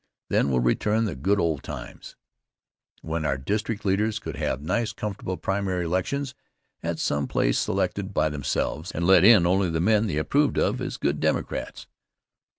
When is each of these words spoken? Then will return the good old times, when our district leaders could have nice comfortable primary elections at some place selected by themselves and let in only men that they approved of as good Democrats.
Then 0.29 0.49
will 0.49 0.61
return 0.61 1.05
the 1.05 1.13
good 1.15 1.39
old 1.39 1.61
times, 1.61 2.15
when 3.03 3.23
our 3.23 3.37
district 3.37 3.85
leaders 3.85 4.17
could 4.17 4.35
have 4.35 4.59
nice 4.59 4.93
comfortable 4.93 5.37
primary 5.37 5.85
elections 5.85 6.33
at 6.81 6.97
some 6.97 7.27
place 7.27 7.59
selected 7.59 8.11
by 8.11 8.29
themselves 8.29 8.91
and 8.91 9.05
let 9.05 9.23
in 9.23 9.45
only 9.45 9.69
men 9.79 10.07
that 10.07 10.07
they 10.13 10.17
approved 10.17 10.57
of 10.57 10.81
as 10.81 10.97
good 10.97 11.19
Democrats. 11.19 11.85